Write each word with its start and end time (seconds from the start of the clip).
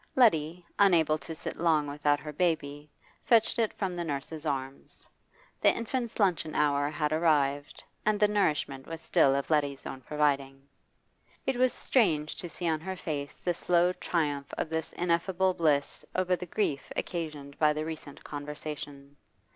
Letty, 0.15 0.65
unable 0.79 1.19
to 1.19 1.35
sit 1.35 1.57
long 1.57 1.85
without 1.85 2.19
her 2.21 2.33
baby, 2.33 2.89
fetched 3.23 3.59
it 3.59 3.71
from 3.73 3.95
the 3.95 4.03
nurse's 4.03 4.47
arms. 4.47 5.07
The 5.61 5.71
infant's 5.77 6.19
luncheon 6.19 6.55
hour 6.55 6.89
had 6.89 7.13
arrived, 7.13 7.83
and 8.03 8.19
the 8.19 8.27
nourishment 8.27 8.87
was 8.87 8.99
still 8.99 9.35
of 9.35 9.51
Letty's 9.51 9.85
own 9.85 10.01
providing. 10.01 10.67
It 11.45 11.55
was 11.55 11.71
strange 11.71 12.35
to 12.37 12.49
see 12.49 12.67
on 12.67 12.79
her 12.79 12.95
face 12.95 13.37
the 13.37 13.53
slow 13.53 13.93
triumph 13.93 14.51
of 14.57 14.69
this 14.71 14.91
ineffable 14.93 15.53
bliss 15.53 16.03
over 16.15 16.35
the 16.35 16.47
grief 16.47 16.91
occasioned 16.95 17.59
by 17.59 17.71
the 17.71 17.85
recent 17.85 18.23
conversation. 18.23 19.17